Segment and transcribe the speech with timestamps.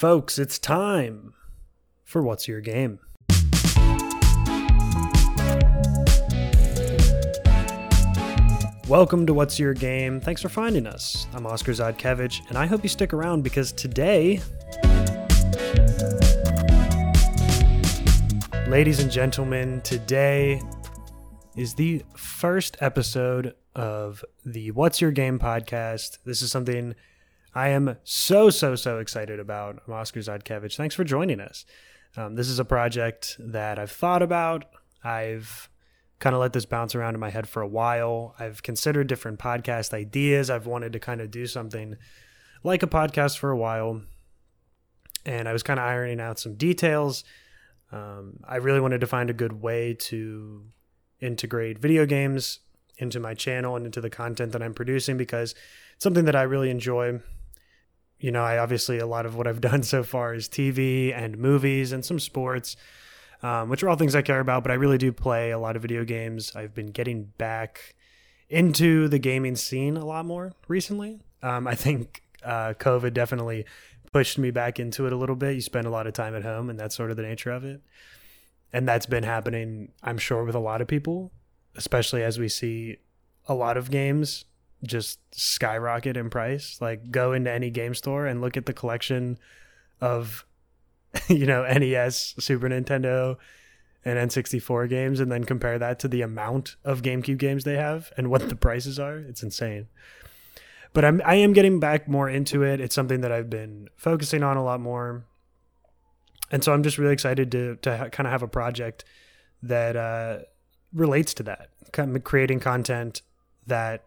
[0.00, 1.34] Folks, it's time
[2.04, 3.00] for What's Your Game?
[8.88, 10.18] Welcome to What's Your Game.
[10.18, 11.26] Thanks for finding us.
[11.34, 14.40] I'm Oscar Zodkevich, and I hope you stick around because today,
[18.70, 20.62] ladies and gentlemen, today
[21.58, 26.20] is the first episode of the What's Your Game podcast.
[26.24, 26.94] This is something
[27.54, 29.82] I am so, so, so excited about.
[29.88, 30.76] Oscar Zodkevich.
[30.76, 31.64] Thanks for joining us.
[32.16, 34.66] Um, this is a project that I've thought about.
[35.02, 35.68] I've
[36.18, 38.34] kind of let this bounce around in my head for a while.
[38.38, 40.50] I've considered different podcast ideas.
[40.50, 41.96] I've wanted to kind of do something
[42.62, 44.02] like a podcast for a while.
[45.24, 47.24] And I was kind of ironing out some details.
[47.90, 50.64] Um, I really wanted to find a good way to
[51.20, 52.60] integrate video games
[52.98, 55.54] into my channel and into the content that I'm producing because
[55.94, 57.20] it's something that I really enjoy.
[58.20, 61.38] You know, I obviously, a lot of what I've done so far is TV and
[61.38, 62.76] movies and some sports
[63.42, 64.62] um, which are all things I care about.
[64.62, 66.54] But I really do play a lot of video games.
[66.54, 67.94] I've been getting back
[68.48, 71.20] into the gaming scene a lot more recently.
[71.42, 73.64] Um, I think uh, COVID definitely
[74.12, 75.54] pushed me back into it a little bit.
[75.54, 77.64] You spend a lot of time at home, and that's sort of the nature of
[77.64, 77.80] it.
[78.72, 81.32] And that's been happening, I'm sure, with a lot of people,
[81.76, 82.98] especially as we see
[83.46, 84.44] a lot of games
[84.82, 86.78] just skyrocket in price.
[86.80, 89.38] Like, go into any game store and look at the collection
[90.00, 90.44] of
[91.28, 93.36] you know, NES, Super Nintendo,
[94.04, 98.12] and N64 games, and then compare that to the amount of GameCube games they have
[98.16, 99.18] and what the prices are.
[99.18, 99.88] It's insane.
[100.92, 102.80] But I'm I am getting back more into it.
[102.80, 105.24] It's something that I've been focusing on a lot more,
[106.50, 109.04] and so I'm just really excited to to ha- kind of have a project
[109.62, 110.38] that uh,
[110.92, 113.22] relates to that, kind of creating content
[113.66, 114.04] that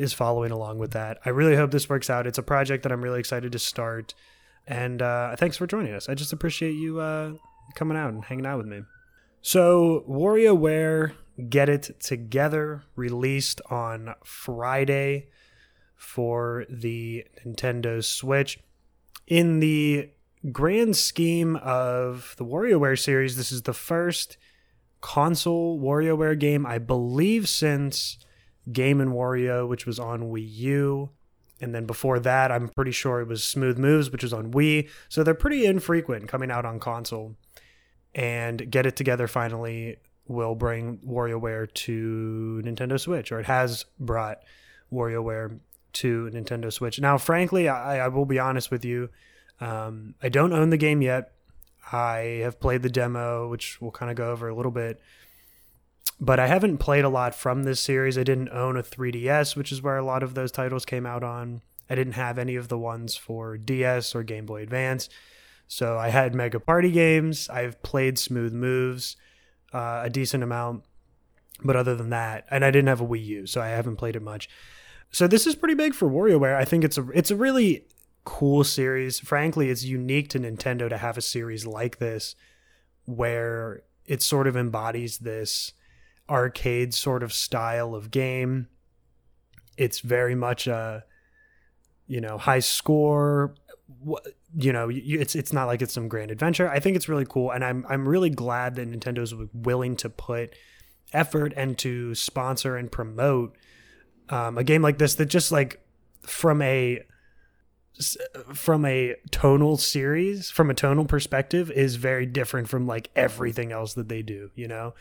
[0.00, 1.18] is following along with that.
[1.26, 2.26] I really hope this works out.
[2.26, 4.14] It's a project that I'm really excited to start.
[4.66, 6.08] And uh, thanks for joining us.
[6.08, 7.34] I just appreciate you uh,
[7.74, 8.80] coming out and hanging out with me.
[9.42, 11.12] So, WarioWare
[11.50, 15.28] Get It Together released on Friday
[15.96, 18.58] for the Nintendo Switch.
[19.26, 20.10] In the
[20.50, 24.38] grand scheme of the WarioWare series, this is the first
[25.02, 28.16] console WarioWare game, I believe, since
[28.72, 31.10] Game and Wario, which was on Wii U.
[31.60, 34.88] And then before that, I'm pretty sure it was Smooth Moves, which was on Wii.
[35.08, 37.36] So they're pretty infrequent coming out on console.
[38.14, 44.38] And Get It Together finally will bring WarioWare to Nintendo Switch, or it has brought
[44.92, 45.58] WarioWare
[45.92, 47.00] to Nintendo Switch.
[47.00, 49.10] Now, frankly, I, I will be honest with you.
[49.60, 51.32] Um, I don't own the game yet.
[51.92, 55.00] I have played the demo, which we'll kind of go over a little bit
[56.20, 58.18] but I haven't played a lot from this series.
[58.18, 61.24] I didn't own a 3DS, which is where a lot of those titles came out
[61.24, 61.62] on.
[61.88, 65.08] I didn't have any of the ones for DS or Game Boy Advance.
[65.66, 67.48] So I had Mega Party games.
[67.48, 69.16] I've played Smooth Moves
[69.72, 70.84] uh, a decent amount,
[71.62, 74.16] but other than that, and I didn't have a Wii U, so I haven't played
[74.16, 74.48] it much.
[75.12, 76.56] So this is pretty big for WarioWare.
[76.56, 77.86] I think it's a it's a really
[78.24, 79.18] cool series.
[79.18, 82.36] Frankly, it's unique to Nintendo to have a series like this
[83.06, 85.72] where it sort of embodies this
[86.30, 88.68] arcade sort of style of game.
[89.76, 91.04] It's very much a
[92.06, 93.54] you know high score.
[94.54, 96.70] You know, it's it's not like it's some grand adventure.
[96.70, 100.54] I think it's really cool, and I'm I'm really glad that Nintendo's willing to put
[101.12, 103.56] effort and to sponsor and promote
[104.28, 105.80] um, a game like this that just like
[106.22, 107.00] from a
[108.54, 113.94] from a tonal series from a tonal perspective is very different from like everything else
[113.94, 114.94] that they do you know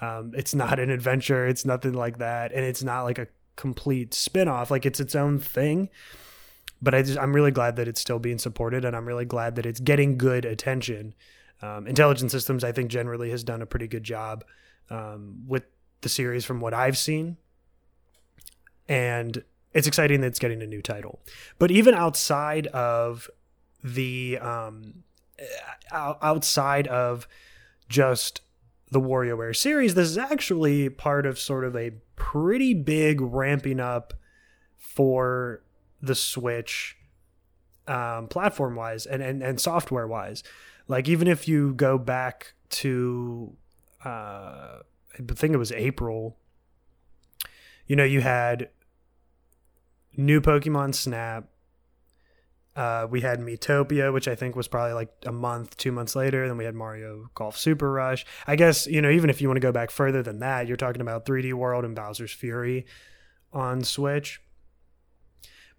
[0.00, 1.46] um, it's not an adventure.
[1.46, 4.70] It's nothing like that, and it's not like a complete spin-off.
[4.70, 5.90] Like it's its own thing.
[6.82, 9.56] But I just, I'm really glad that it's still being supported, and I'm really glad
[9.56, 11.14] that it's getting good attention.
[11.60, 14.44] Um, Systems, I think, generally has done a pretty good job
[14.88, 15.64] um, with
[16.00, 17.36] the series from what I've seen,
[18.88, 19.44] and
[19.74, 21.20] it's exciting that it's getting a new title.
[21.58, 23.28] But even outside of
[23.84, 25.04] the um,
[25.92, 27.28] outside of
[27.90, 28.40] just
[28.90, 34.14] the WarioWare series, this is actually part of sort of a pretty big ramping up
[34.76, 35.62] for
[36.02, 36.96] the Switch
[37.86, 40.42] um, platform wise and, and, and software wise.
[40.88, 43.56] Like, even if you go back to,
[44.04, 44.78] uh,
[45.18, 46.36] I think it was April,
[47.86, 48.70] you know, you had
[50.16, 51.49] new Pokemon Snap,
[52.76, 56.46] uh, we had Miitopia, which I think was probably like a month, two months later.
[56.46, 58.24] Then we had Mario Golf Super Rush.
[58.46, 60.76] I guess, you know, even if you want to go back further than that, you're
[60.76, 62.86] talking about 3D World and Bowser's Fury
[63.52, 64.40] on Switch.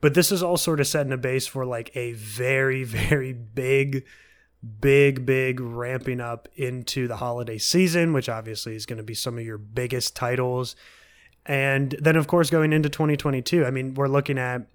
[0.02, 4.04] But this is all sort of setting a base for like a very, very big,
[4.82, 9.38] big, big ramping up into the holiday season, which obviously is going to be some
[9.38, 10.76] of your biggest titles.
[11.46, 14.68] And then, of course, going into 2022, I mean, we're looking at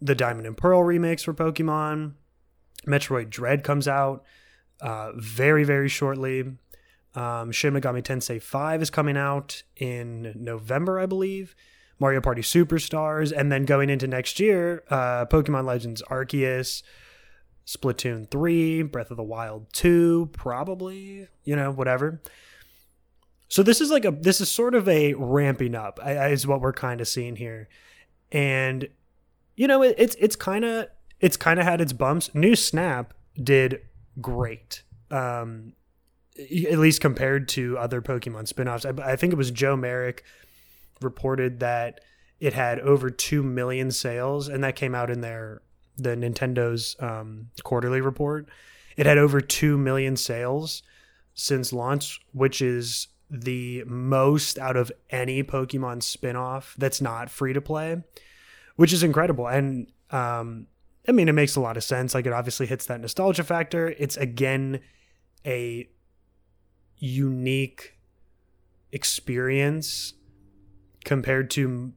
[0.00, 2.12] the Diamond and Pearl remakes for Pokemon.
[2.86, 4.24] Metroid Dread comes out
[4.80, 6.44] uh, very, very shortly.
[7.14, 11.54] Um, Shin Megami Tensei 5 is coming out in November, I believe.
[11.98, 13.32] Mario Party Superstars.
[13.36, 16.82] And then going into next year, uh, Pokemon Legends Arceus,
[17.66, 22.20] Splatoon 3, Breath of the Wild 2, probably, you know, whatever.
[23.48, 26.72] So this is like a this is sort of a ramping up is what we're
[26.72, 27.68] kind of seeing here.
[28.30, 28.88] And
[29.58, 30.86] you know, it, it's it's kind of
[31.20, 32.32] it's kind of had its bumps.
[32.32, 33.12] New Snap
[33.42, 33.80] did
[34.20, 34.84] great.
[35.10, 35.72] Um,
[36.38, 38.86] at least compared to other Pokemon spin-offs.
[38.86, 40.22] I, I think it was Joe Merrick
[41.00, 42.00] reported that
[42.38, 45.62] it had over 2 million sales and that came out in their
[45.96, 48.48] the Nintendo's um, quarterly report.
[48.96, 50.84] It had over 2 million sales
[51.34, 57.60] since launch, which is the most out of any Pokemon spin-off that's not free to
[57.60, 58.04] play
[58.78, 59.48] which is incredible.
[59.48, 60.68] And um,
[61.08, 62.14] I mean, it makes a lot of sense.
[62.14, 63.88] Like, it obviously hits that nostalgia factor.
[63.98, 64.78] It's again
[65.44, 65.88] a
[66.96, 67.98] unique
[68.92, 70.14] experience
[71.04, 71.92] compared to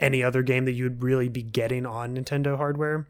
[0.00, 3.06] any other game that you'd really be getting on Nintendo hardware.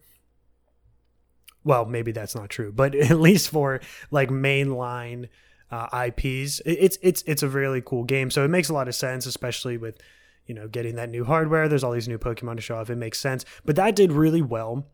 [1.64, 3.80] Well, maybe that's not true, but at least for
[4.10, 5.30] like mainline
[5.70, 8.30] uh, IPs, it's it's it's a really cool game.
[8.30, 9.96] So it makes a lot of sense, especially with
[10.46, 11.68] you know, getting that new hardware.
[11.68, 12.90] There's all these new Pokemon to show off.
[12.90, 13.44] It makes sense.
[13.64, 14.86] But that did really well.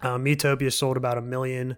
[0.00, 1.76] Um, Miitopia sold about a million.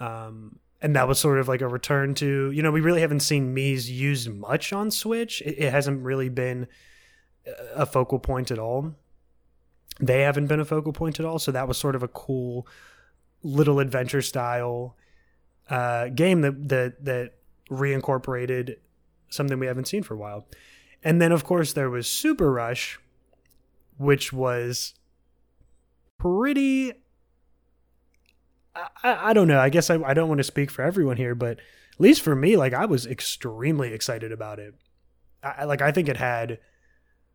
[0.00, 3.20] Um, and that was sort of like a return to, you know, we really haven't
[3.20, 5.40] seen Mii's used much on Switch.
[5.42, 6.66] It, it hasn't really been
[7.74, 8.94] a focal point at all.
[10.00, 11.38] They haven't been a focal point at all.
[11.38, 12.66] So that was sort of a cool
[13.42, 14.96] little adventure style
[15.70, 17.32] uh, game that, that, that
[17.70, 18.76] reincorporated
[19.30, 20.46] something we haven't seen for a while.
[21.02, 23.00] And then, of course, there was Super Rush,
[23.96, 24.94] which was
[26.18, 26.92] pretty.
[28.74, 29.60] I, I don't know.
[29.60, 32.34] I guess I, I don't want to speak for everyone here, but at least for
[32.34, 34.74] me, like I was extremely excited about it.
[35.42, 36.58] I, like I think it had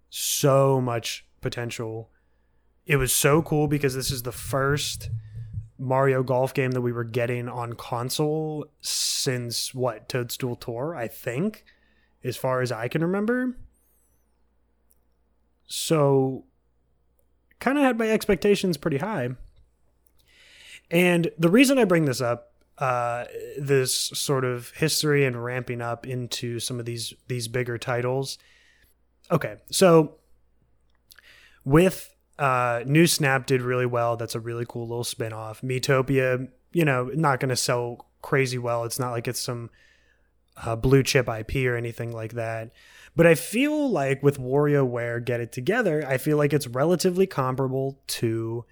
[0.10, 2.10] so much potential.
[2.86, 5.10] It was so cool because this is the first
[5.78, 11.66] Mario Golf game that we were getting on console since what Toadstool Tour, I think
[12.24, 13.58] as far as I can remember.
[15.68, 16.46] So,
[17.60, 19.30] kind of had my expectations pretty high.
[20.90, 23.26] And the reason I bring this up, uh,
[23.60, 28.38] this sort of history and ramping up into some of these these bigger titles.
[29.30, 30.16] Okay, so
[31.66, 34.16] with uh, New Snap did really well.
[34.16, 35.62] That's a really cool little spinoff.
[35.62, 38.84] Miitopia, you know, not going to sell crazy well.
[38.84, 39.70] It's not like it's some
[40.66, 42.72] uh, blue chip IP or anything like that.
[43.16, 48.00] But I feel like with WarioWare Get It Together, I feel like it's relatively comparable
[48.08, 48.66] to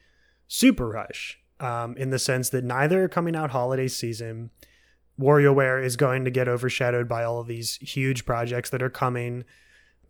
[0.48, 4.52] Super Rush um, in the sense that neither are coming out holiday season.
[5.20, 9.46] WarioWare is going to get overshadowed by all of these huge projects that are coming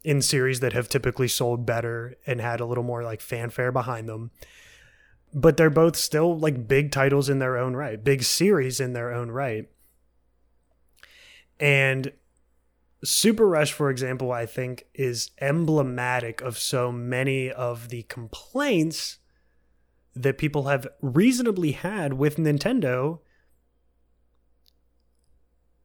[0.03, 4.09] in series that have typically sold better and had a little more like fanfare behind
[4.09, 4.31] them.
[5.33, 9.13] But they're both still like big titles in their own right, big series in their
[9.13, 9.69] own right.
[11.59, 12.11] And
[13.03, 19.19] Super Rush, for example, I think is emblematic of so many of the complaints
[20.15, 23.19] that people have reasonably had with Nintendo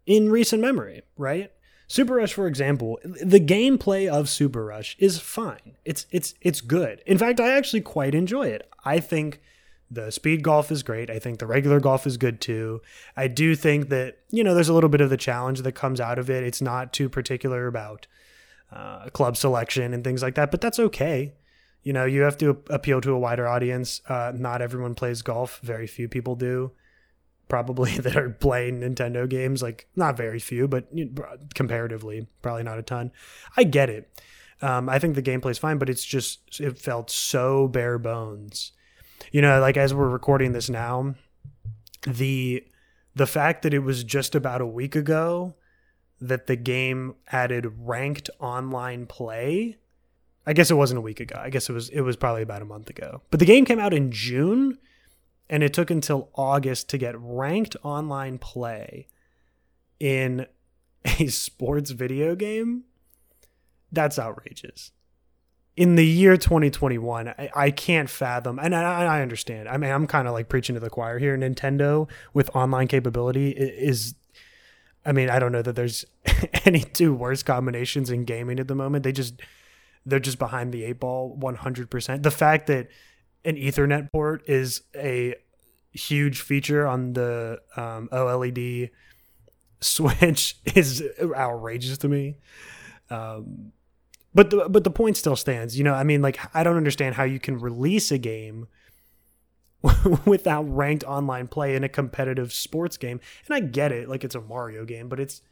[0.07, 1.53] in recent memory, right?
[1.89, 5.77] Super Rush, for example, the gameplay of Super Rush is fine.
[5.85, 7.03] It's it's it's good.
[7.05, 8.69] In fact, I actually quite enjoy it.
[8.85, 9.41] I think
[9.91, 11.11] the speed golf is great.
[11.11, 12.81] I think the regular golf is good too.
[13.17, 16.01] I do think that, you know, there's a little bit of the challenge that comes
[16.01, 16.45] out of it.
[16.45, 18.07] It's not too particular about
[18.73, 21.35] uh, club selection and things like that, but that's okay.
[21.83, 24.01] You know, you have to appeal to a wider audience.
[24.09, 26.71] Uh, not everyone plays golf, very few people do.
[27.49, 30.89] Probably that are playing Nintendo games, like not very few, but
[31.55, 33.11] comparatively, probably not a ton.
[33.57, 34.09] I get it.
[34.63, 38.73] Um, I think the gameplay is fine, but it's just, it felt so bare bones
[39.33, 41.15] you know, like as we're recording this now,
[42.07, 42.65] the
[43.15, 45.55] the fact that it was just about a week ago
[46.21, 49.77] that the game added ranked online play.
[50.47, 51.37] I guess it wasn't a week ago.
[51.39, 53.23] I guess it was it was probably about a month ago.
[53.31, 54.79] But the game came out in June
[55.49, 59.09] and it took until August to get ranked online play
[59.99, 60.47] in
[61.05, 62.85] a sports video game.
[63.93, 64.93] That's outrageous.
[65.77, 69.69] In the year 2021, I, I can't fathom, and I, I understand.
[69.69, 71.37] I mean, I'm kind of like preaching to the choir here.
[71.37, 74.15] Nintendo with online capability is,
[75.05, 76.05] I mean, I don't know that there's
[76.65, 79.05] any two worse combinations in gaming at the moment.
[79.05, 79.41] They just,
[80.05, 82.23] they're just behind the eight ball 100%.
[82.23, 82.89] The fact that
[83.45, 85.35] an Ethernet port is a
[85.93, 88.91] huge feature on the um, OLED
[89.81, 91.03] Switch is
[91.35, 92.37] outrageous to me.
[93.09, 93.73] Um,
[94.35, 95.77] but the but the point still stands.
[95.77, 98.69] You know, I mean, like I don't understand how you can release a game
[100.25, 103.21] without ranked online play in a competitive sports game.
[103.47, 105.43] And I get it, like it's a Mario game, but it's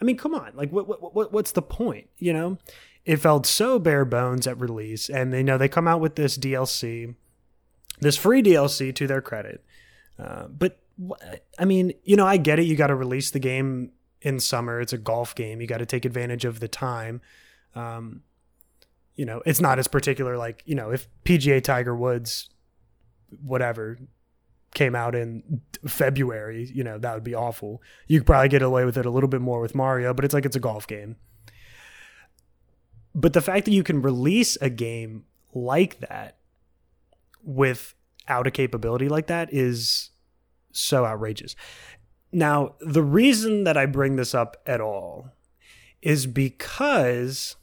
[0.00, 2.08] I mean, come on, like what what, what what's the point?
[2.18, 2.58] You know,
[3.04, 6.38] it felt so bare bones at release, and they know they come out with this
[6.38, 7.14] DLC,
[8.00, 9.64] this free DLC to their credit,
[10.18, 10.78] uh, but
[11.58, 12.64] I mean, you know, I get it.
[12.64, 14.80] You got to release the game in summer.
[14.80, 15.60] It's a golf game.
[15.60, 17.20] You got to take advantage of the time.
[17.74, 18.22] Um,
[19.14, 22.48] you know, it's not as particular like, you know, if PGA Tiger Woods,
[23.42, 23.98] whatever,
[24.74, 27.82] came out in February, you know, that would be awful.
[28.06, 30.34] You could probably get away with it a little bit more with Mario, but it's
[30.34, 31.16] like it's a golf game.
[33.14, 36.38] But the fact that you can release a game like that
[37.44, 40.10] without a capability like that is
[40.72, 41.54] so outrageous.
[42.32, 45.28] Now, the reason that I bring this up at all
[46.00, 47.56] is because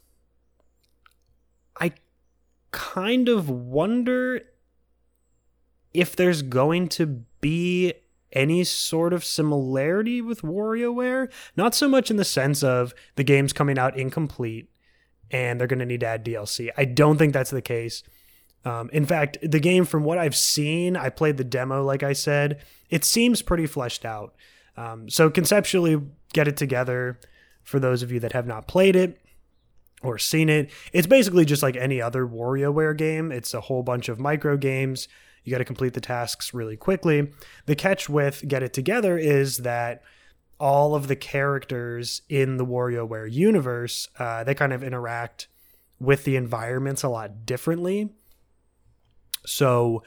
[2.70, 4.42] kind of wonder
[5.92, 7.94] if there's going to be
[8.32, 11.30] any sort of similarity with WarioWare.
[11.56, 14.70] Not so much in the sense of the game's coming out incomplete
[15.30, 16.70] and they're going to need to add DLC.
[16.76, 18.02] I don't think that's the case.
[18.64, 22.12] Um, in fact, the game, from what I've seen, I played the demo, like I
[22.12, 22.60] said,
[22.90, 24.34] it seems pretty fleshed out.
[24.76, 26.00] Um, so conceptually,
[26.32, 27.18] get it together
[27.62, 29.20] for those of you that have not played it
[30.02, 30.70] or seen it.
[30.92, 33.30] It's basically just like any other WarioWare game.
[33.30, 35.08] It's a whole bunch of micro games.
[35.44, 37.32] You got to complete the tasks really quickly.
[37.66, 40.02] The catch with Get It Together is that
[40.58, 45.48] all of the characters in the WarioWare universe, uh, they kind of interact
[45.98, 48.10] with the environments a lot differently.
[49.46, 50.02] So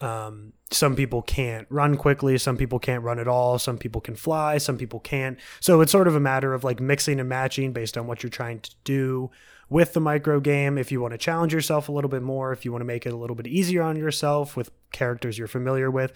[0.00, 4.16] um, some people can't run quickly, some people can't run at all, some people can
[4.16, 5.38] fly, some people can't.
[5.60, 8.30] So it's sort of a matter of like mixing and matching based on what you're
[8.30, 9.30] trying to do
[9.68, 10.78] with the micro game.
[10.78, 13.06] If you want to challenge yourself a little bit more, if you want to make
[13.06, 16.12] it a little bit easier on yourself with characters you're familiar with,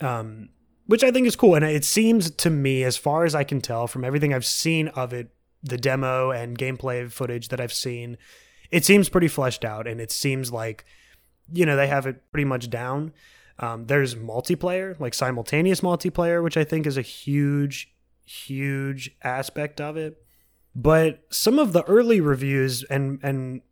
[0.00, 0.48] um,
[0.86, 1.54] which I think is cool.
[1.54, 4.88] And it seems to me, as far as I can tell from everything I've seen
[4.88, 5.30] of it,
[5.62, 8.18] the demo and gameplay footage that I've seen,
[8.70, 10.84] it seems pretty fleshed out, and it seems like
[11.52, 13.12] you know they have it pretty much down.
[13.62, 17.94] Um, there's multiplayer, like simultaneous multiplayer, which I think is a huge,
[18.26, 20.20] huge aspect of it.
[20.74, 23.62] But some of the early reviews and and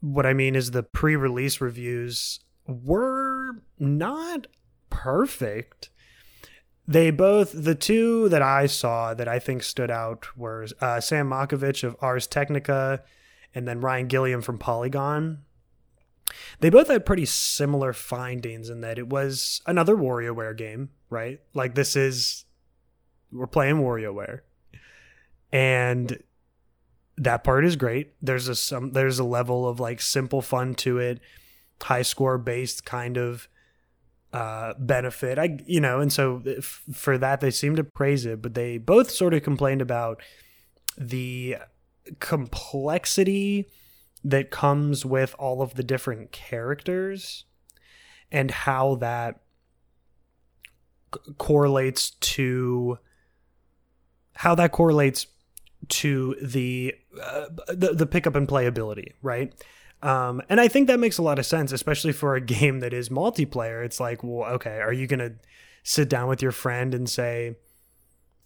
[0.00, 4.46] what I mean is the pre-release reviews were not
[4.90, 5.90] perfect.
[6.86, 11.30] They both the two that I saw that I think stood out were uh, Sam
[11.30, 13.02] Machkovech of Ars Technica,
[13.54, 15.44] and then Ryan Gilliam from Polygon.
[16.60, 21.40] They both had pretty similar findings in that it was another WarioWare game, right?
[21.54, 22.44] Like this is
[23.32, 24.40] we're playing WarioWare.
[25.52, 26.22] And
[27.16, 28.14] that part is great.
[28.22, 31.20] There's a some there's a level of like simple fun to it,
[31.82, 33.48] high score based kind of
[34.32, 35.38] uh benefit.
[35.38, 38.78] I you know, and so f- for that they seem to praise it, but they
[38.78, 40.22] both sort of complained about
[40.96, 41.56] the
[42.20, 43.68] complexity
[44.24, 47.44] that comes with all of the different characters
[48.30, 49.40] and how that
[51.14, 52.98] c- correlates to
[54.34, 55.26] how that correlates
[55.88, 59.52] to the uh, the, the pickup and playability, right?
[60.02, 62.92] Um, and I think that makes a lot of sense, especially for a game that
[62.92, 63.84] is multiplayer.
[63.84, 65.32] It's like, well, okay, are you gonna
[65.82, 67.56] sit down with your friend and say,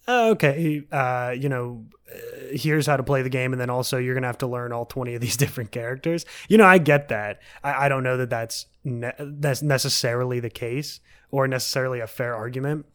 [0.07, 2.17] okay, uh, you know, uh,
[2.51, 4.85] here's how to play the game, and then also you're gonna have to learn all
[4.85, 6.25] 20 of these different characters.
[6.49, 7.41] You know, I get that.
[7.63, 10.99] I, I don't know that that's ne- that's necessarily the case
[11.31, 12.85] or necessarily a fair argument,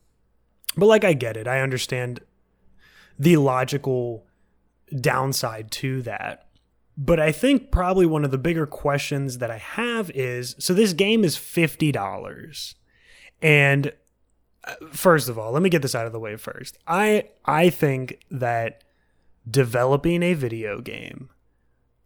[0.77, 1.49] but like I get it.
[1.49, 2.21] I understand
[3.19, 4.27] the logical
[5.01, 6.45] downside to that.
[6.97, 10.93] But I think probably one of the bigger questions that I have is so this
[10.93, 12.75] game is $50.
[13.41, 13.93] And
[14.91, 16.79] first of all, let me get this out of the way first.
[16.87, 18.85] I I think that
[19.49, 21.31] developing a video game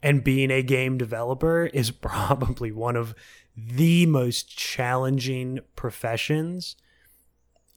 [0.02, 3.14] and being a game developer is probably one of
[3.56, 6.76] the most challenging professions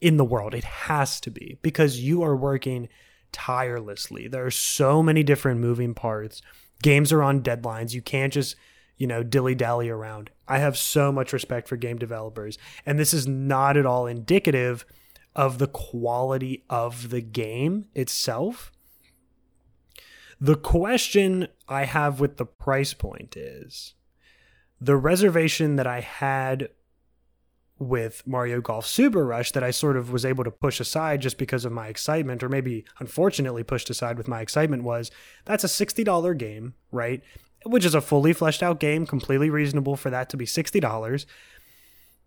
[0.02, 0.54] in the world.
[0.54, 2.88] It has to be because you are working
[3.32, 4.28] tirelessly.
[4.28, 6.42] There are so many different moving parts.
[6.82, 7.94] Games are on deadlines.
[7.94, 8.56] You can't just
[8.98, 10.30] you know, dilly dally around.
[10.48, 14.86] I have so much respect for game developers, and this is not at all indicative
[15.36, 18.72] of the quality of the game itself.
[20.40, 23.94] The question I have with the price point is
[24.80, 26.70] the reservation that I had
[27.78, 31.38] with Mario Golf Super Rush that I sort of was able to push aside just
[31.38, 35.12] because of my excitement, or maybe unfortunately pushed aside with my excitement, was
[35.44, 37.22] that's a $60 game, right?
[37.66, 41.26] Which is a fully fleshed out game, completely reasonable for that to be $60.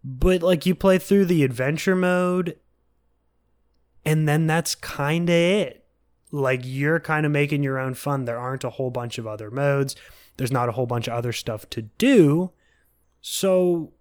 [0.05, 2.59] But like you play through the adventure mode,
[4.05, 5.85] and then that's kind of it.
[6.31, 8.25] Like you're kind of making your own fun.
[8.25, 9.97] There aren't a whole bunch of other modes,
[10.37, 12.53] there's not a whole bunch of other stuff to do.
[13.21, 13.93] So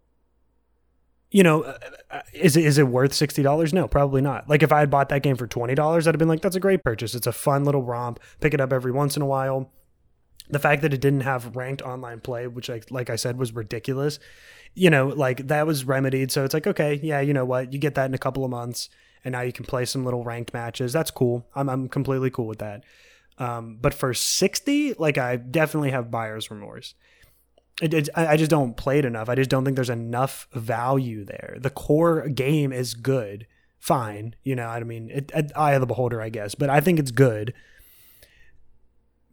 [1.29, 1.77] you know, uh,
[2.10, 3.74] uh, is it is it worth sixty dollars?
[3.74, 4.50] No, probably not.
[4.50, 6.56] Like if I had bought that game for twenty dollars, I'd have been like, that's
[6.56, 7.15] a great purchase.
[7.15, 8.20] It's a fun little romp.
[8.39, 9.72] Pick it up every once in a while.
[10.50, 13.54] The fact that it didn't have ranked online play, which I, like I said was
[13.54, 14.20] ridiculous,
[14.74, 16.32] you know, like that was remedied.
[16.32, 18.51] So it's like, okay, yeah, you know what, you get that in a couple of
[18.51, 18.89] months,
[19.25, 20.94] and now you can play some little ranked matches.
[20.94, 21.46] That's cool.
[21.54, 22.84] I'm I'm completely cool with that.
[23.38, 26.94] Um, but for sixty, like I definitely have buyer's remorse.
[27.82, 29.30] It, it, I just don't play it enough.
[29.30, 31.58] I just don't think there's enough value there.
[31.60, 33.46] The core game is good,
[33.80, 34.34] fine.
[34.44, 36.56] You know, I mean, it, it, eye of the beholder, I guess.
[36.56, 37.54] But I think it's good.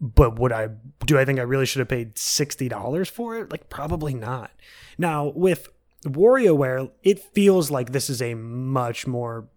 [0.00, 0.68] But would I
[1.06, 1.18] do?
[1.18, 3.50] I think I really should have paid sixty dollars for it?
[3.50, 4.50] Like, probably not.
[4.98, 5.68] Now with
[6.04, 9.48] WarioWare, it feels like this is a much more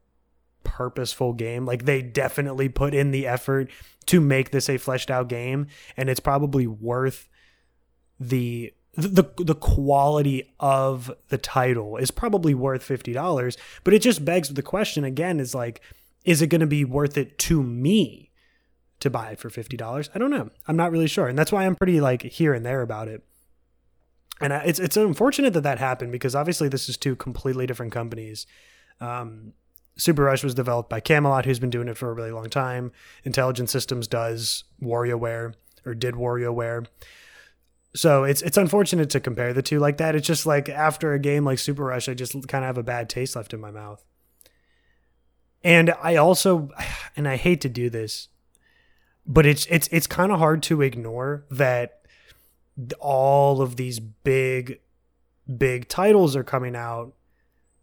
[0.63, 1.65] purposeful game.
[1.65, 3.69] Like they definitely put in the effort
[4.07, 7.29] to make this a fleshed out game, and it's probably worth
[8.19, 14.25] the the the quality of the title is probably worth fifty dollars, but it just
[14.25, 15.81] begs the question again: is like,
[16.25, 18.26] is it going to be worth it to me
[18.99, 20.09] to buy it for fifty dollars?
[20.13, 20.49] I don't know.
[20.67, 23.23] I'm not really sure, and that's why I'm pretty like here and there about it.
[24.39, 28.45] And it's it's unfortunate that that happened because obviously this is two completely different companies.
[28.99, 29.53] Um,
[29.97, 32.91] Super Rush was developed by Camelot, who's been doing it for a really long time.
[33.23, 35.55] Intelligent Systems does WarioWare
[35.85, 36.85] or did WarioWare.
[37.95, 40.15] So it's it's unfortunate to compare the two like that.
[40.15, 42.83] It's just like after a game like Super Rush, I just kind of have a
[42.83, 44.03] bad taste left in my mouth.
[45.63, 46.69] And I also
[47.17, 48.27] and I hate to do this,
[49.27, 52.01] but it's it's it's kind of hard to ignore that
[52.99, 54.79] all of these big
[55.57, 57.13] big titles are coming out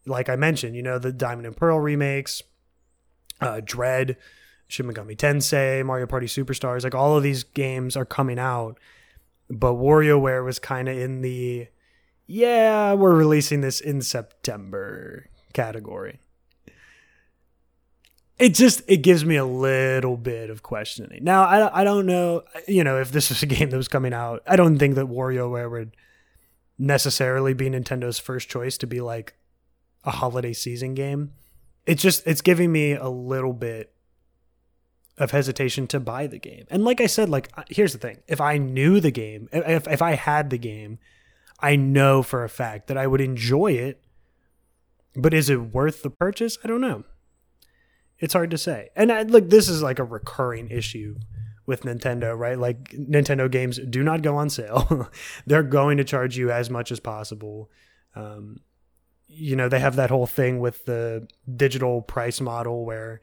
[0.07, 2.43] like I mentioned, you know, the Diamond and Pearl remakes,
[3.41, 4.17] uh Dread,
[4.69, 8.79] Shin Megami Tensei, Mario Party Superstars, like all of these games are coming out
[9.51, 11.69] but WarioWare was kind of in the
[12.27, 16.21] yeah, we're releasing this in September category.
[18.39, 21.23] It just it gives me a little bit of questioning.
[21.23, 24.13] Now I I don't know, you know, if this was a game that was coming
[24.13, 24.43] out.
[24.47, 25.97] I don't think that WarioWare would
[26.79, 29.37] necessarily be Nintendo's first choice to be like
[30.03, 31.33] a holiday season game.
[31.87, 33.93] It's just it's giving me a little bit
[35.17, 36.65] of hesitation to buy the game.
[36.71, 40.03] And like I said, like here's the thing: if I knew the game, if if
[40.03, 40.99] I had the game,
[41.61, 44.01] I know for a fact that I would enjoy it.
[45.17, 46.59] But is it worth the purchase?
[46.65, 47.05] I don't know.
[48.25, 48.89] It's hard to say.
[48.97, 51.17] And I, like this is like a recurring issue
[51.67, 52.59] with Nintendo, right?
[52.59, 55.11] Like Nintendo games do not go on sale.
[55.47, 57.71] They're going to charge you as much as possible.
[58.15, 58.61] Um,
[59.29, 63.21] you know, they have that whole thing with the digital price model where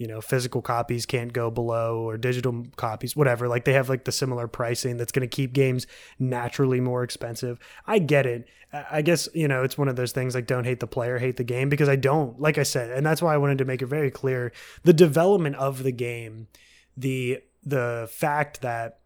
[0.00, 3.48] you know physical copies can't go below or digital copies whatever.
[3.48, 5.86] Like they have like the similar pricing that's going to keep games
[6.18, 7.58] naturally more expensive.
[7.86, 8.48] I get it.
[8.72, 11.36] I guess you know it's one of those things like don't hate the player hate
[11.36, 12.40] the game because i don't.
[12.40, 14.52] Like i said and that's why i wanted to make it very clear
[14.84, 16.48] the development of the game
[16.96, 19.00] the the fact that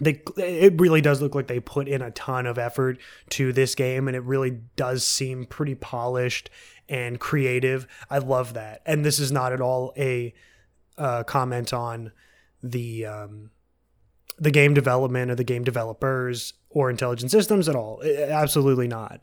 [0.00, 2.98] they it really does look like they put in a ton of effort
[3.30, 6.50] to this game and it really does seem pretty polished
[6.92, 7.86] and creative.
[8.10, 8.82] I love that.
[8.84, 10.34] And this is not at all a
[10.98, 12.12] uh, comment on
[12.62, 13.50] the um,
[14.38, 18.00] the game development or the game developers or intelligent systems at all.
[18.00, 19.22] It, absolutely not.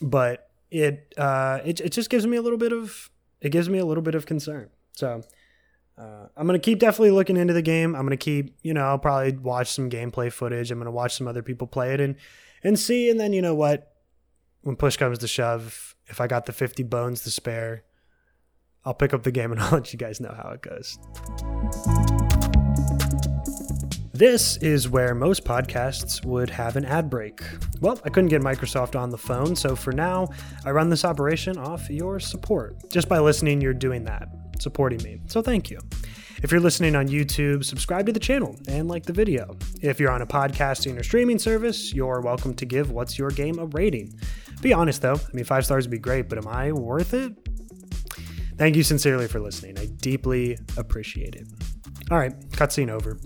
[0.00, 3.10] But it, uh, it it just gives me a little bit of
[3.42, 4.70] it gives me a little bit of concern.
[4.92, 5.22] So
[5.98, 7.94] uh, I'm gonna keep definitely looking into the game.
[7.94, 10.70] I'm gonna keep you know I'll probably watch some gameplay footage.
[10.70, 12.16] I'm gonna watch some other people play it and
[12.64, 13.10] and see.
[13.10, 13.92] And then you know what,
[14.66, 17.84] when push comes to shove, if I got the 50 bones to spare,
[18.84, 20.98] I'll pick up the game and I'll let you guys know how it goes.
[24.12, 27.42] This is where most podcasts would have an ad break.
[27.80, 30.30] Well, I couldn't get Microsoft on the phone, so for now,
[30.64, 32.90] I run this operation off your support.
[32.90, 35.20] Just by listening, you're doing that, supporting me.
[35.26, 35.78] So thank you.
[36.42, 39.56] If you're listening on YouTube, subscribe to the channel and like the video.
[39.80, 43.58] If you're on a podcasting or streaming service, you're welcome to give What's Your Game
[43.58, 44.12] a rating.
[44.60, 47.34] Be honest though, I mean, five stars would be great, but am I worth it?
[48.58, 49.78] Thank you sincerely for listening.
[49.78, 51.48] I deeply appreciate it.
[52.10, 53.18] All right, cutscene over.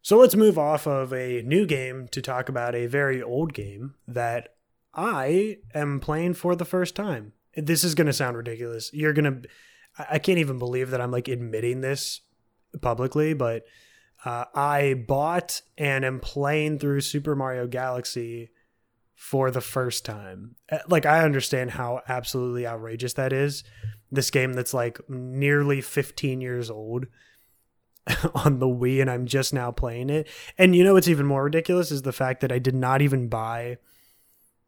[0.00, 3.96] So let's move off of a new game to talk about a very old game
[4.08, 4.54] that
[4.94, 7.34] I am playing for the first time.
[7.56, 8.90] This is going to sound ridiculous.
[8.92, 9.48] You're going to,
[10.10, 12.20] I can't even believe that I'm like admitting this
[12.80, 13.64] publicly, but
[14.24, 18.50] uh, I bought and am playing through Super Mario Galaxy
[19.14, 20.56] for the first time.
[20.70, 23.64] Uh, like, I understand how absolutely outrageous that is.
[24.10, 27.06] This game that's like nearly 15 years old
[28.34, 30.28] on the Wii, and I'm just now playing it.
[30.56, 33.28] And you know what's even more ridiculous is the fact that I did not even
[33.28, 33.78] buy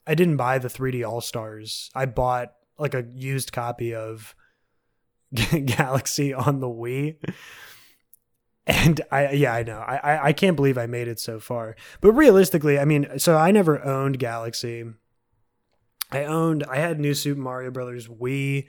[0.07, 1.91] I didn't buy the 3D All Stars.
[1.95, 4.35] I bought like a used copy of
[5.65, 7.17] Galaxy on the Wii.
[8.67, 9.79] And I, yeah, I know.
[9.79, 11.77] I, I can't believe I made it so far.
[12.01, 14.85] But realistically, I mean, so I never owned Galaxy.
[16.11, 18.69] I owned, I had New Super Mario Brothers Wii.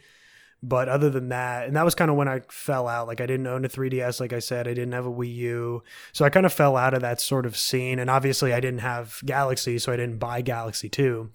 [0.61, 3.07] But other than that, and that was kind of when I fell out.
[3.07, 5.83] Like I didn't own a 3DS, like I said, I didn't have a Wii U,
[6.11, 7.99] so I kind of fell out of that sort of scene.
[7.99, 11.29] And obviously, I didn't have Galaxy, so I didn't buy Galaxy Two.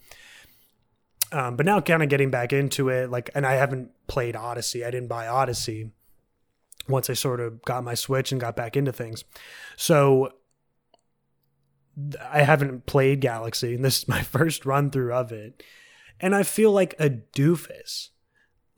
[1.32, 4.84] Um, but now, kind of getting back into it, like, and I haven't played Odyssey.
[4.84, 5.90] I didn't buy Odyssey
[6.88, 9.24] once I sort of got my Switch and got back into things.
[9.76, 10.32] So
[12.28, 15.62] I haven't played Galaxy, and this is my first run through of it.
[16.18, 18.08] And I feel like a doofus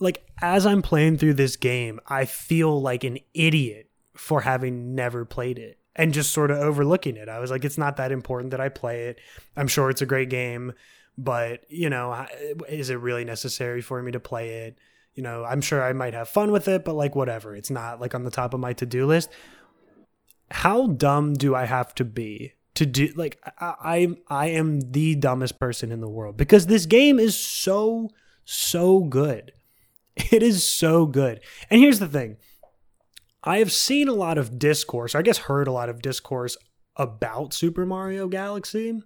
[0.02, 5.24] like as I'm playing through this game, I feel like an idiot for having never
[5.24, 7.28] played it and just sort of overlooking it.
[7.28, 9.20] I was like, it's not that important that I play it.
[9.56, 10.72] I'm sure it's a great game,
[11.22, 12.26] but you know,
[12.68, 14.78] is it really necessary for me to play it?
[15.14, 17.54] You know, I'm sure I might have fun with it, but like whatever.
[17.54, 19.30] It's not like on the top of my to-do list.
[20.50, 23.74] How dumb do I have to be to do like I
[24.28, 28.10] I, I am the dumbest person in the world because this game is so
[28.44, 29.52] so good.
[30.30, 31.40] It is so good.
[31.70, 32.36] And here's the thing
[33.44, 36.56] I have seen a lot of discourse, I guess heard a lot of discourse
[36.96, 39.02] about Super Mario Galaxy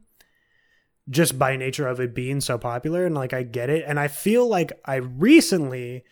[1.08, 3.06] just by nature of it being so popular.
[3.06, 3.84] And like, I get it.
[3.86, 6.04] And I feel like I recently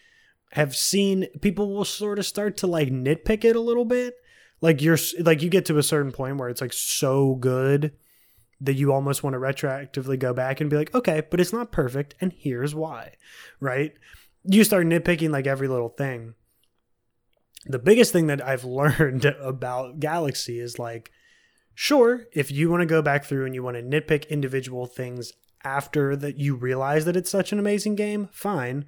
[0.52, 4.14] have seen people will sort of start to like nitpick it a little bit.
[4.60, 7.92] Like, you're like, you get to a certain point where it's like so good
[8.60, 11.72] that you almost want to retroactively go back and be like, okay, but it's not
[11.72, 12.14] perfect.
[12.20, 13.14] And here's why,
[13.60, 13.92] right?
[14.44, 16.34] you start nitpicking like every little thing.
[17.66, 21.10] The biggest thing that I've learned about Galaxy is like,
[21.74, 25.32] sure, if you want to go back through and you want to nitpick individual things
[25.64, 28.84] after that you realize that it's such an amazing game, fine.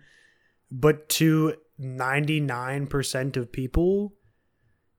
[0.70, 4.14] But to 99% of people,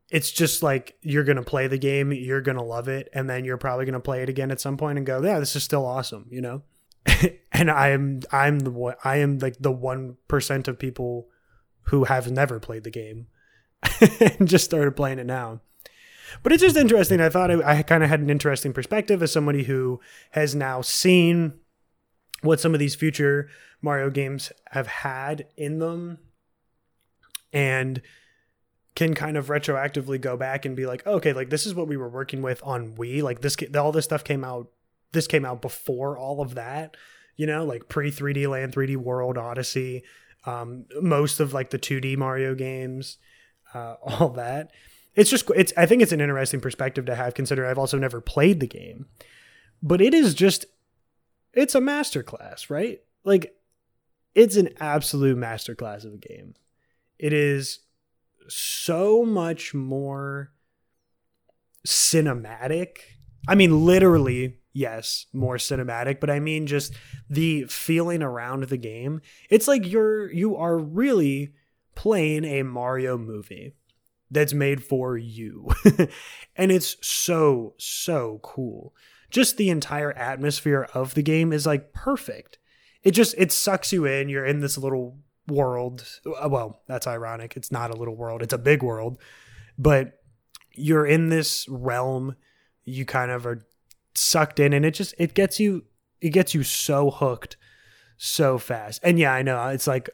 [0.10, 3.30] it's just like you're going to play the game, you're going to love it, and
[3.30, 5.56] then you're probably going to play it again at some point and go, yeah, this
[5.56, 6.64] is still awesome, you know?
[7.52, 11.28] and I'm I'm the one I am like the one percent of people
[11.84, 13.28] who have never played the game
[14.20, 15.62] and just started playing it now.
[16.44, 17.22] But it's just interesting.
[17.22, 20.00] I thought I, I kind of had an interesting perspective as somebody who
[20.32, 21.54] has now seen
[22.42, 23.50] what some of these future
[23.82, 26.20] Mario games have had in them
[27.54, 28.02] and
[28.96, 31.98] can kind of retroactively go back and be like, okay, like this is what we
[31.98, 33.22] were working with on Wii.
[33.22, 34.70] Like this, all this stuff came out
[35.12, 36.98] this came out before all of that,
[37.36, 40.04] you know, like pre 3D Land, 3D World, Odyssey,
[40.46, 43.18] um, most of like the 2D Mario games,
[43.74, 44.72] uh, all that.
[45.18, 48.22] It's just, it's, I think it's an interesting perspective to have consider I've also never
[48.22, 49.08] played the game,
[49.84, 50.66] but it is just,
[51.54, 53.02] it's a masterclass, right?
[53.26, 53.54] Like,
[54.34, 56.54] it's an absolute masterclass of a game.
[57.20, 57.80] It is
[58.48, 60.54] so much more
[61.86, 63.00] cinematic.
[63.50, 66.94] I mean, literally yes, more cinematic, but I mean just
[67.28, 69.22] the feeling around the game.
[69.50, 71.54] It's like you're you are really
[71.96, 73.74] playing a Mario movie
[74.30, 75.70] that's made for you.
[76.56, 78.94] and it's so so cool.
[79.30, 82.60] Just the entire atmosphere of the game is like perfect.
[83.04, 84.30] It just it sucks you in.
[84.30, 86.06] You're in this little world.
[86.26, 87.56] Uh, well, that's ironic.
[87.56, 88.42] It's not a little world.
[88.42, 89.18] It's a big world.
[89.78, 90.20] But
[90.74, 92.36] you're in this realm
[92.86, 93.66] you kind of are
[94.16, 95.84] sucked in and it just it gets you
[96.22, 97.58] it gets you so hooked
[98.18, 99.00] so fast.
[99.04, 100.10] And yeah, I know it's like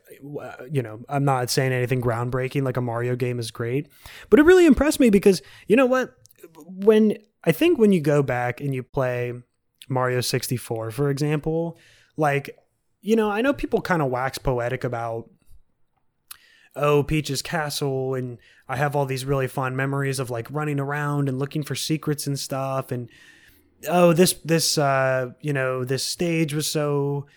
[0.72, 3.90] you know, I'm not saying anything groundbreaking like a Mario game is great,
[4.30, 6.16] but it really impressed me because you know what,
[6.56, 9.34] when I think when you go back and you play
[9.90, 11.78] Mario 64 for example,
[12.18, 12.58] like
[13.02, 15.30] you know, I know people kind of wax poetic about
[16.76, 18.16] oh, Peach's castle.
[18.16, 18.38] And
[18.68, 22.28] I have all these really fond memories of like running around and looking for secrets
[22.28, 22.92] and stuff.
[22.92, 23.10] And
[23.88, 27.28] oh, this, this, uh, you know, this stage was so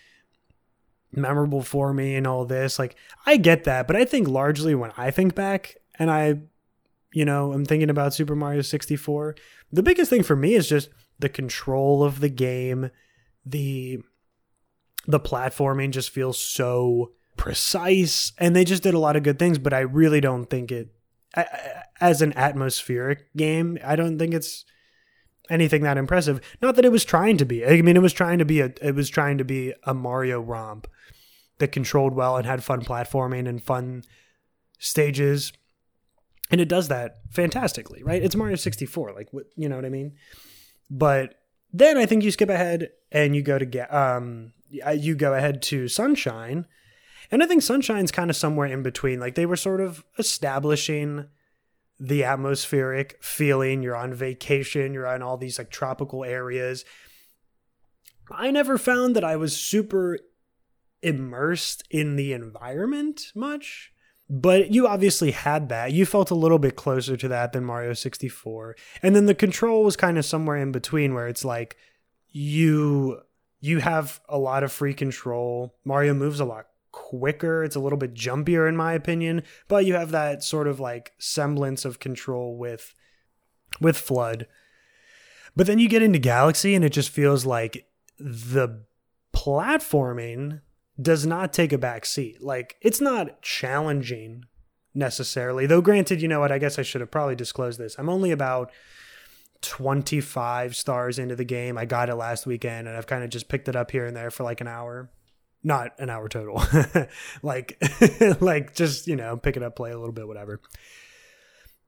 [1.17, 2.79] memorable for me and all this.
[2.79, 3.87] Like, I get that.
[3.87, 6.41] But I think largely when I think back and I,
[7.13, 9.37] you know, I'm thinking about Super Mario 64,
[9.73, 12.91] the biggest thing for me is just the control of the game,
[13.45, 13.99] the
[15.07, 19.59] the platforming just feels so precise and they just did a lot of good things
[19.59, 20.89] but i really don't think it
[22.01, 24.65] as an atmospheric game i don't think it's
[25.51, 26.41] anything that impressive.
[26.61, 27.65] Not that it was trying to be.
[27.65, 30.41] I mean it was trying to be a it was trying to be a mario
[30.41, 30.87] romp
[31.59, 34.03] that controlled well and had fun platforming and fun
[34.79, 35.53] stages.
[36.51, 38.23] And it does that fantastically right?
[38.23, 40.15] It's mario 64 like you know what i mean?
[40.91, 41.35] But
[41.73, 45.63] then i think you skip ahead and you go to get um you go ahead
[45.63, 46.67] to sunshine.
[47.31, 49.19] And I think Sunshine's kind of somewhere in between.
[49.19, 51.27] Like they were sort of establishing
[51.99, 53.83] the atmospheric feeling.
[53.83, 56.85] You're on vacation, you're on all these like tropical areas.
[58.31, 60.19] I never found that I was super
[61.03, 63.93] immersed in the environment much.
[64.29, 65.93] But you obviously had that.
[65.93, 68.75] You felt a little bit closer to that than Mario 64.
[69.01, 71.77] And then the control was kind of somewhere in between where it's like
[72.31, 73.21] you
[73.61, 75.77] you have a lot of free control.
[75.85, 77.63] Mario moves a lot quicker.
[77.63, 81.13] It's a little bit jumpier, in my opinion, but you have that sort of like
[81.19, 82.95] semblance of control with
[83.83, 84.47] with FLUDD.
[85.55, 87.87] But then you get into Galaxy, and it just feels like
[88.19, 88.85] the
[89.35, 90.63] platforming
[91.01, 92.43] does not take a back seat.
[92.43, 94.45] Like it's not challenging
[94.95, 95.67] necessarily.
[95.67, 97.97] Though granted, you know what, I guess I should have probably disclosed this.
[97.99, 98.73] I'm only about
[99.61, 101.77] 25 stars into the game.
[101.77, 104.17] I got it last weekend and I've kind of just picked it up here and
[104.17, 105.11] there for like an hour
[105.67, 106.63] not an hour total.
[107.43, 107.77] Like
[108.41, 110.61] like just you know pick it up play a little bit whatever.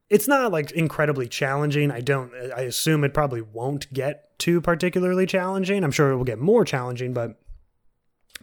[0.09, 1.91] It's not like incredibly challenging.
[1.91, 5.83] I don't i assume it probably won't get too particularly challenging.
[5.83, 7.39] I'm sure it will get more challenging but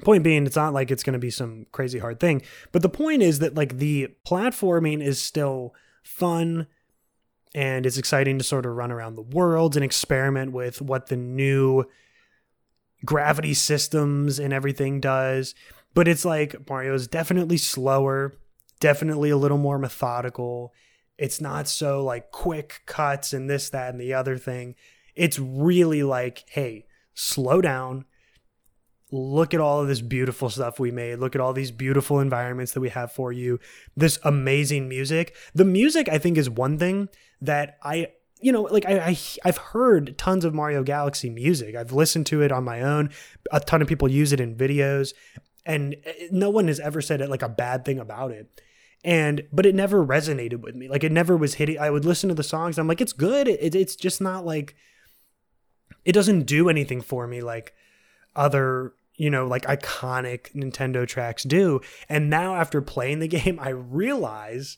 [0.03, 2.43] point being it's not like it's going to be some crazy hard thing.
[2.73, 6.67] But the point is that like the platforming is still fun
[7.55, 11.17] and it's exciting to sort of run around the world and experiment with what the
[11.17, 11.85] new
[13.07, 15.55] gravity systems and everything does.
[15.95, 18.35] But it's like Mario is definitely slower,
[18.81, 20.75] definitely a little more methodical.
[21.17, 24.75] It's not so like quick cuts and this, that, and the other thing.
[25.15, 28.05] It's really like, hey, slow down.
[29.11, 31.21] Look at all of this beautiful stuff we made.
[31.21, 33.59] Look at all these beautiful environments that we have for you.
[33.97, 35.35] This amazing music.
[35.55, 37.09] The music, I think, is one thing
[37.41, 38.09] that I
[38.41, 41.75] you know, like I, I I've heard tons of Mario Galaxy music.
[41.75, 43.11] I've listened to it on my own.
[43.51, 45.15] A ton of people use it in videos,
[45.65, 48.61] and eh, no one has ever said it like a bad thing about it.
[49.05, 50.89] And but it never resonated with me.
[50.89, 51.79] Like it never was hitting.
[51.79, 52.79] I would listen to the songs.
[52.79, 53.49] I'm like, it's good.
[53.49, 54.75] It, it's just not like
[56.05, 57.75] it doesn't do anything for me like
[58.35, 61.81] other you know like iconic Nintendo tracks do.
[62.09, 64.77] And now after playing the game, I realize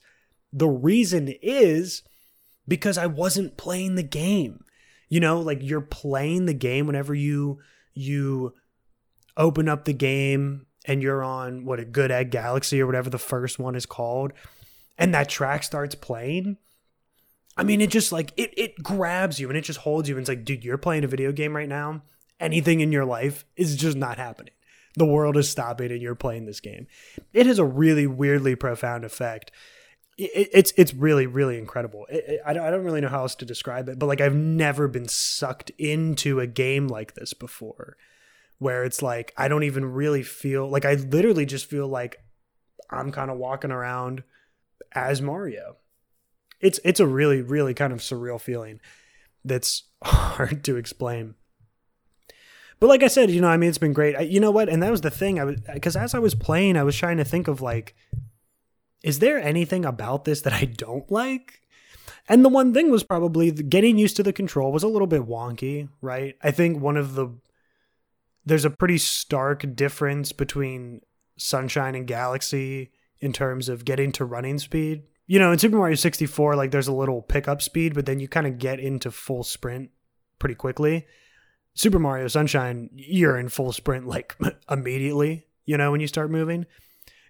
[0.52, 2.02] the reason is
[2.68, 4.64] because I wasn't playing the game.
[5.08, 7.60] You know, like you're playing the game whenever you
[7.94, 8.54] you
[9.36, 13.18] open up the game and you're on what a good egg galaxy or whatever the
[13.18, 14.32] first one is called
[14.98, 16.58] and that track starts playing.
[17.56, 20.22] I mean, it just like it it grabs you and it just holds you and
[20.22, 22.02] it's like, dude, you're playing a video game right now.
[22.38, 24.52] Anything in your life is just not happening.
[24.96, 26.86] The world is stopping and you're playing this game.
[27.32, 29.50] It has a really weirdly profound effect
[30.18, 32.06] it, it's it's really really incredible.
[32.10, 34.20] It, it, I don't I don't really know how else to describe it, but like
[34.20, 37.96] I've never been sucked into a game like this before,
[38.58, 42.22] where it's like I don't even really feel like I literally just feel like
[42.90, 44.24] I'm kind of walking around
[44.92, 45.76] as Mario.
[46.60, 48.80] It's it's a really really kind of surreal feeling
[49.44, 51.36] that's hard to explain.
[52.80, 54.14] But like I said, you know, I mean, it's been great.
[54.14, 54.68] I, you know what?
[54.68, 55.40] And that was the thing.
[55.40, 57.96] I was because as I was playing, I was trying to think of like
[59.02, 61.62] is there anything about this that I don't like?
[62.28, 65.26] And the one thing was probably getting used to the control was a little bit
[65.26, 66.36] wonky, right?
[66.42, 67.28] I think one of the
[68.44, 71.02] there's a pretty stark difference between
[71.36, 75.02] Sunshine and Galaxy in terms of getting to running speed.
[75.26, 78.28] You know, in Super Mario 64, like there's a little pickup speed, but then you
[78.28, 79.90] kind of get into full sprint
[80.38, 81.06] pretty quickly.
[81.74, 84.34] Super Mario Sunshine, you're in full sprint like
[84.70, 86.64] immediately, you know, when you start moving.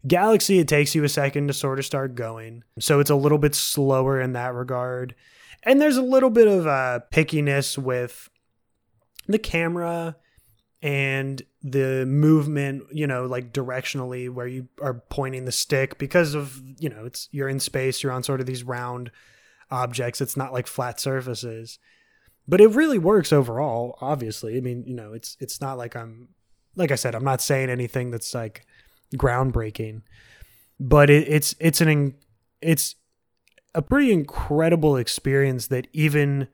[0.07, 2.63] Galaxy, it takes you a second to sort of start going.
[2.79, 5.15] So it's a little bit slower in that regard.
[5.65, 8.31] And there's a little bit of uh, pickiness with
[9.27, 10.17] the camera
[10.81, 16.63] and the movement, you know, like directionally where you are pointing the stick because of,
[16.79, 19.11] you know, it's you're in space, you're on sort of these round
[19.71, 20.21] objects.
[20.21, 21.79] It's not like flat surfaces.
[22.47, 24.57] But it really works overall, obviously.
[24.57, 26.29] I mean, you know, it's it's not like I'm
[26.77, 28.65] like I said, I'm not saying anything that's like
[29.15, 30.03] groundbreaking.
[30.81, 32.15] But it, it's it's an
[32.61, 32.95] it's
[33.75, 36.49] a pretty incredible experience that even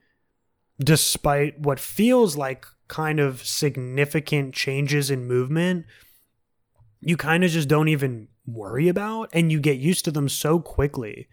[0.83, 5.87] despite what feels like kind of significant changes in movement,
[7.01, 10.59] you kind of just don't even worry about and you get used to them so
[10.59, 11.29] quickly.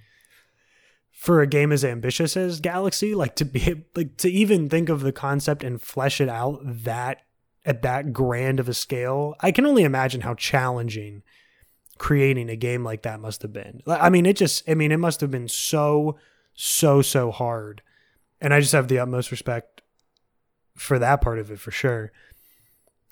[1.12, 5.02] For a game as ambitious as Galaxy, like to be like to even think of
[5.02, 7.22] the concept and flesh it out that
[7.66, 11.24] at that grand of a scale, I can only imagine how challenging
[11.98, 13.82] creating a game like that must have been.
[13.86, 16.18] I mean, it just I mean, it must have been so
[16.54, 17.82] so so hard.
[18.40, 19.82] And I just have the utmost respect
[20.76, 22.12] for that part of it for sure.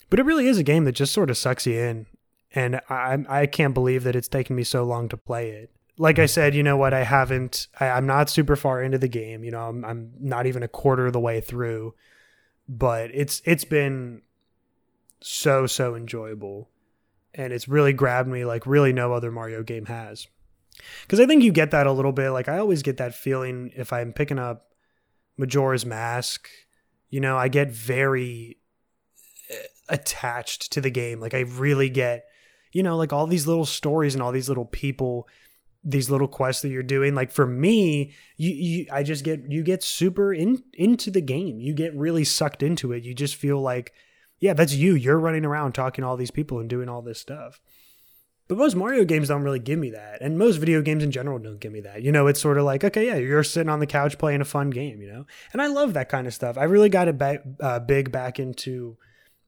[0.09, 2.07] But it really is a game that just sort of sucks you in,
[2.55, 5.69] and I I can't believe that it's taken me so long to play it.
[5.99, 6.93] Like I said, you know what?
[6.93, 7.67] I haven't.
[7.79, 9.43] I, am not super far into the game.
[9.43, 11.93] You know, I'm I'm not even a quarter of the way through,
[12.67, 14.23] but it's it's been
[15.21, 16.69] so so enjoyable,
[17.33, 20.27] and it's really grabbed me like really no other Mario game has.
[21.01, 22.29] Because I think you get that a little bit.
[22.31, 24.67] Like I always get that feeling if I'm picking up
[25.37, 26.49] Majora's Mask
[27.09, 28.57] you know, I get very
[29.51, 29.55] uh,
[29.89, 31.19] attached to the game.
[31.19, 32.25] Like I really get,
[32.71, 35.27] you know, like all these little stories and all these little people,
[35.83, 37.15] these little quests that you're doing.
[37.15, 41.59] Like for me, you, you I just get you get super in into the game.
[41.59, 43.03] You get really sucked into it.
[43.03, 43.93] You just feel like,
[44.39, 44.95] yeah, that's you.
[44.95, 47.59] You're running around talking to all these people and doing all this stuff.
[48.49, 50.21] But most Mario games don't really give me that.
[50.21, 52.01] And most video games in general don't give me that.
[52.01, 54.45] You know, it's sort of like, okay, yeah, you're sitting on the couch playing a
[54.45, 55.27] fun game, you know?
[55.53, 56.57] And I love that kind of stuff.
[56.57, 58.97] I really got it uh, big back into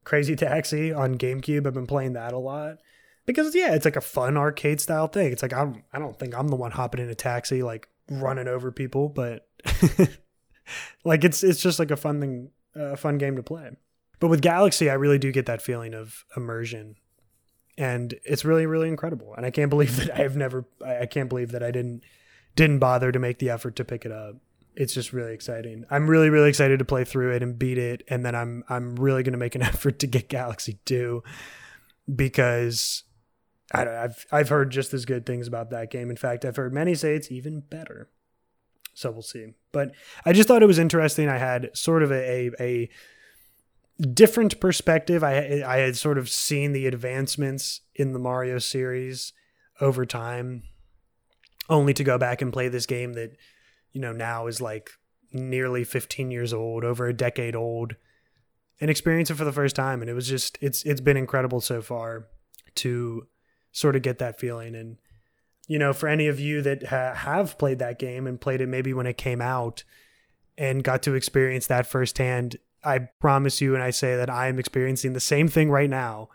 [0.03, 1.65] Crazy Taxi on GameCube.
[1.65, 2.77] I've been playing that a lot.
[3.25, 5.31] Because, yeah, it's like a fun arcade style thing.
[5.31, 8.47] It's like, I'm, I don't think I'm the one hopping in a taxi, like running
[8.47, 9.47] over people, but
[11.03, 13.71] like it's, it's just like a fun thing, a fun game to play.
[14.21, 16.95] But with Galaxy, I really do get that feeling of immersion
[17.77, 21.51] and it's really really incredible and i can't believe that i've never i can't believe
[21.51, 22.03] that i didn't
[22.55, 24.35] didn't bother to make the effort to pick it up
[24.75, 28.03] it's just really exciting i'm really really excited to play through it and beat it
[28.07, 31.23] and then i'm i'm really going to make an effort to get galaxy 2
[32.13, 33.03] because
[33.73, 36.09] I have I've heard just as good things about that game.
[36.09, 38.09] In fact, I've heard many say it's even better.
[38.93, 39.53] So we'll see.
[39.71, 39.93] But
[40.25, 41.29] I just thought it was interesting.
[41.29, 42.89] I had sort of a, a, a
[44.01, 45.23] different perspective.
[45.23, 49.33] I I had sort of seen the advancements in the Mario series
[49.79, 50.63] over time,
[51.69, 53.37] only to go back and play this game that
[53.91, 54.91] you know now is like
[55.33, 57.95] nearly 15 years old, over a decade old,
[58.79, 60.01] and experience it for the first time.
[60.01, 62.27] And it was just it's it's been incredible so far
[62.75, 63.27] to
[63.71, 64.75] sort of get that feeling.
[64.75, 64.97] And
[65.67, 68.67] you know, for any of you that ha- have played that game and played it
[68.67, 69.83] maybe when it came out
[70.57, 74.59] and got to experience that firsthand I promise you, and I say that I am
[74.59, 76.29] experiencing the same thing right now.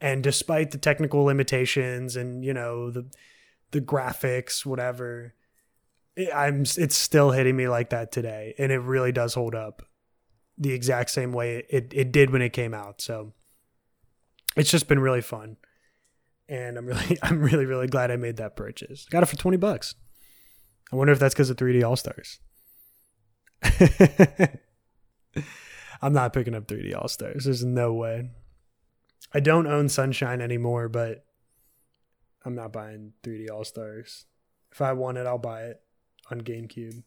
[0.00, 3.06] And despite the technical limitations and you know the
[3.70, 5.34] the graphics, whatever,
[6.34, 9.82] I'm it's still hitting me like that today, and it really does hold up
[10.58, 13.00] the exact same way it it did when it came out.
[13.00, 13.32] So
[14.56, 15.56] it's just been really fun,
[16.48, 19.06] and I'm really I'm really really glad I made that purchase.
[19.10, 19.94] Got it for twenty bucks.
[20.92, 22.40] I wonder if that's because of 3D All Stars.
[26.02, 27.44] I'm not picking up 3D All Stars.
[27.44, 28.30] There's no way.
[29.32, 31.24] I don't own Sunshine anymore, but
[32.44, 34.26] I'm not buying 3D All Stars.
[34.72, 35.80] If I want it, I'll buy it
[36.30, 37.02] on GameCube.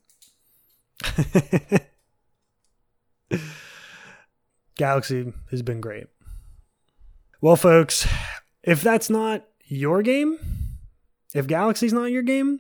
[4.76, 6.08] Galaxy has been great.
[7.42, 8.08] Well, folks,
[8.64, 10.38] if that's not your game,
[11.34, 12.60] if Galaxy's not your game,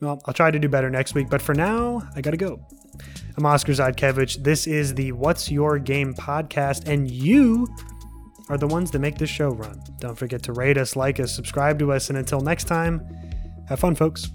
[0.00, 1.28] well, I'll try to do better next week.
[1.28, 2.60] But for now, I got to go.
[3.36, 4.42] I'm Oscar Zodkevich.
[4.42, 7.68] This is the What's Your Game podcast, and you
[8.48, 9.80] are the ones that make this show run.
[10.00, 13.06] Don't forget to rate us, like us, subscribe to us, and until next time,
[13.68, 14.30] have fun, folks.